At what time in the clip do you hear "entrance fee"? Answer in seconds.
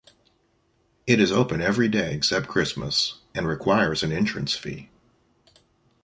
4.11-4.89